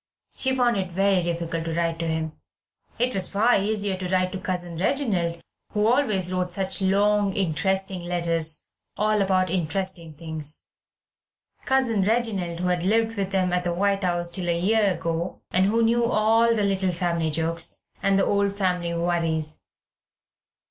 She 0.35 0.55
found 0.55 0.77
it 0.77 0.91
very 0.91 1.21
difficult 1.21 1.65
to 1.65 1.75
write 1.75 1.99
to 1.99 2.07
him. 2.07 2.31
It 2.97 3.13
was 3.13 3.29
far 3.29 3.53
easier 3.61 3.95
to 3.97 4.07
write 4.07 4.31
to 4.31 4.39
Cousin 4.39 4.75
Reginald, 4.77 5.43
who 5.73 5.85
always 5.85 6.33
wrote 6.33 6.51
such 6.51 6.81
long, 6.81 7.33
interesting 7.33 7.99
letters, 8.05 8.65
all 8.97 9.21
about 9.21 9.51
interesting 9.51 10.15
things 10.15 10.65
Cousin 11.65 12.01
Reginald 12.01 12.61
who 12.61 12.69
had 12.69 12.81
lived 12.81 13.15
with 13.15 13.31
them 13.31 13.53
at 13.53 13.63
the 13.63 13.75
White 13.75 14.03
House 14.03 14.27
till 14.29 14.49
a 14.49 14.59
year 14.59 14.93
ago, 14.95 15.43
and 15.51 15.67
who 15.67 15.83
knew 15.83 16.05
all 16.05 16.51
the 16.55 16.63
little 16.63 16.91
family 16.91 17.29
jokes, 17.29 17.83
and 18.01 18.17
the 18.17 18.25
old 18.25 18.53
family 18.53 18.95
worries. 18.95 19.61